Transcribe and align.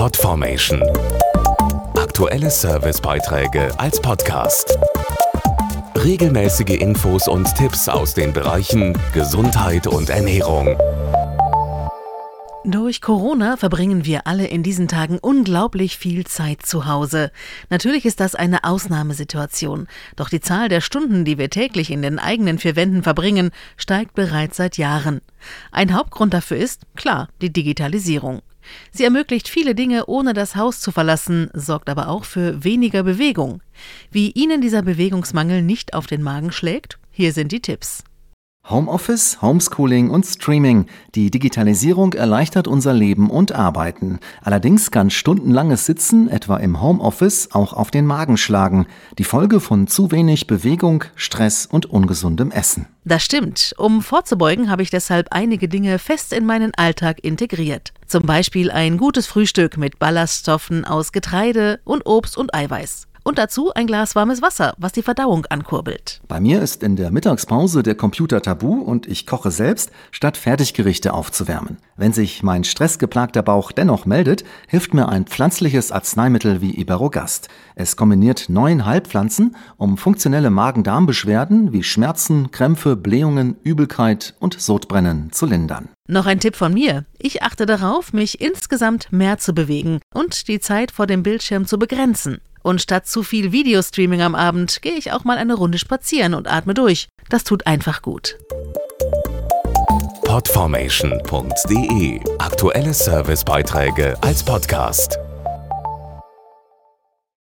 Podformation. 0.00 0.82
Aktuelle 1.94 2.50
Servicebeiträge 2.50 3.78
als 3.78 4.00
Podcast. 4.00 4.78
Regelmäßige 5.94 6.80
Infos 6.80 7.28
und 7.28 7.54
Tipps 7.54 7.86
aus 7.86 8.14
den 8.14 8.32
Bereichen 8.32 8.96
Gesundheit 9.12 9.86
und 9.86 10.08
Ernährung. 10.08 10.74
Durch 12.64 13.02
Corona 13.02 13.58
verbringen 13.58 14.06
wir 14.06 14.26
alle 14.26 14.46
in 14.46 14.62
diesen 14.62 14.88
Tagen 14.88 15.18
unglaublich 15.18 15.98
viel 15.98 16.26
Zeit 16.26 16.62
zu 16.64 16.86
Hause. 16.86 17.30
Natürlich 17.68 18.06
ist 18.06 18.20
das 18.20 18.34
eine 18.34 18.64
Ausnahmesituation, 18.64 19.86
doch 20.16 20.30
die 20.30 20.40
Zahl 20.40 20.70
der 20.70 20.80
Stunden, 20.80 21.26
die 21.26 21.36
wir 21.36 21.50
täglich 21.50 21.90
in 21.90 22.00
den 22.00 22.18
eigenen 22.18 22.58
vier 22.58 22.74
Wänden 22.74 23.02
verbringen, 23.02 23.50
steigt 23.76 24.14
bereits 24.14 24.56
seit 24.56 24.78
Jahren. 24.78 25.20
Ein 25.72 25.94
Hauptgrund 25.94 26.32
dafür 26.32 26.56
ist, 26.56 26.86
klar, 26.96 27.28
die 27.42 27.52
Digitalisierung. 27.52 28.40
Sie 28.92 29.04
ermöglicht 29.04 29.48
viele 29.48 29.74
Dinge, 29.74 30.06
ohne 30.06 30.34
das 30.34 30.56
Haus 30.56 30.80
zu 30.80 30.92
verlassen, 30.92 31.50
sorgt 31.52 31.88
aber 31.88 32.08
auch 32.08 32.24
für 32.24 32.64
weniger 32.64 33.02
Bewegung. 33.02 33.62
Wie 34.10 34.30
Ihnen 34.32 34.60
dieser 34.60 34.82
Bewegungsmangel 34.82 35.62
nicht 35.62 35.94
auf 35.94 36.06
den 36.06 36.22
Magen 36.22 36.52
schlägt? 36.52 36.98
Hier 37.10 37.32
sind 37.32 37.52
die 37.52 37.60
Tipps. 37.60 38.04
Homeoffice, 38.70 39.42
Homeschooling 39.42 40.10
und 40.10 40.24
Streaming. 40.24 40.86
Die 41.16 41.30
Digitalisierung 41.30 42.12
erleichtert 42.12 42.68
unser 42.68 42.92
Leben 42.92 43.28
und 43.28 43.52
Arbeiten. 43.52 44.20
Allerdings 44.42 44.92
kann 44.92 45.10
stundenlanges 45.10 45.86
Sitzen, 45.86 46.28
etwa 46.28 46.56
im 46.58 46.80
Homeoffice, 46.80 47.48
auch 47.52 47.72
auf 47.72 47.90
den 47.90 48.06
Magen 48.06 48.36
schlagen. 48.36 48.86
Die 49.18 49.24
Folge 49.24 49.58
von 49.58 49.88
zu 49.88 50.12
wenig 50.12 50.46
Bewegung, 50.46 51.04
Stress 51.16 51.66
und 51.66 51.86
ungesundem 51.86 52.52
Essen. 52.52 52.86
Das 53.04 53.24
stimmt. 53.24 53.74
Um 53.76 54.02
vorzubeugen, 54.02 54.70
habe 54.70 54.82
ich 54.82 54.90
deshalb 54.90 55.28
einige 55.32 55.68
Dinge 55.68 55.98
fest 55.98 56.32
in 56.32 56.46
meinen 56.46 56.72
Alltag 56.74 57.24
integriert. 57.24 57.92
Zum 58.06 58.22
Beispiel 58.22 58.70
ein 58.70 58.98
gutes 58.98 59.26
Frühstück 59.26 59.78
mit 59.78 59.98
Ballaststoffen 59.98 60.84
aus 60.84 61.10
Getreide 61.10 61.80
und 61.84 62.06
Obst 62.06 62.38
und 62.38 62.54
Eiweiß. 62.54 63.09
Und 63.22 63.38
dazu 63.38 63.72
ein 63.74 63.86
Glas 63.86 64.14
warmes 64.14 64.42
Wasser, 64.42 64.74
was 64.78 64.92
die 64.92 65.02
Verdauung 65.02 65.46
ankurbelt. 65.46 66.20
Bei 66.26 66.40
mir 66.40 66.62
ist 66.62 66.82
in 66.82 66.96
der 66.96 67.10
Mittagspause 67.10 67.82
der 67.82 67.94
Computer 67.94 68.40
tabu 68.42 68.80
und 68.80 69.06
ich 69.06 69.26
koche 69.26 69.50
selbst, 69.50 69.90
statt 70.10 70.36
Fertiggerichte 70.36 71.12
aufzuwärmen. 71.12 71.78
Wenn 71.96 72.12
sich 72.12 72.42
mein 72.42 72.64
stressgeplagter 72.64 73.42
Bauch 73.42 73.72
dennoch 73.72 74.06
meldet, 74.06 74.44
hilft 74.68 74.94
mir 74.94 75.08
ein 75.08 75.26
pflanzliches 75.26 75.92
Arzneimittel 75.92 76.60
wie 76.60 76.74
Iberogast. 76.80 77.48
Es 77.74 77.96
kombiniert 77.96 78.48
neun 78.48 78.86
Heilpflanzen, 78.86 79.56
um 79.76 79.98
funktionelle 79.98 80.50
Magen-Darm-Beschwerden 80.50 81.72
wie 81.72 81.82
Schmerzen, 81.82 82.50
Krämpfe, 82.50 82.96
Blähungen, 82.96 83.56
Übelkeit 83.62 84.34
und 84.40 84.60
Sodbrennen 84.60 85.30
zu 85.32 85.46
lindern. 85.46 85.90
Noch 86.08 86.26
ein 86.26 86.40
Tipp 86.40 86.56
von 86.56 86.74
mir. 86.74 87.04
Ich 87.18 87.42
achte 87.42 87.66
darauf, 87.66 88.12
mich 88.12 88.40
insgesamt 88.40 89.12
mehr 89.12 89.38
zu 89.38 89.52
bewegen 89.52 90.00
und 90.12 90.48
die 90.48 90.58
Zeit 90.58 90.90
vor 90.90 91.06
dem 91.06 91.22
Bildschirm 91.22 91.66
zu 91.66 91.78
begrenzen. 91.78 92.40
Und 92.62 92.82
statt 92.82 93.06
zu 93.06 93.22
viel 93.22 93.52
Videostreaming 93.52 94.22
am 94.22 94.34
Abend 94.34 94.82
gehe 94.82 94.94
ich 94.94 95.12
auch 95.12 95.24
mal 95.24 95.38
eine 95.38 95.54
Runde 95.54 95.78
spazieren 95.78 96.34
und 96.34 96.50
atme 96.50 96.74
durch. 96.74 97.08
Das 97.28 97.44
tut 97.44 97.66
einfach 97.66 98.02
gut. 98.02 98.36
Podformation.de 100.24 102.20
Aktuelle 102.38 102.94
Servicebeiträge 102.94 104.16
als 104.22 104.44
Podcast. 104.44 105.18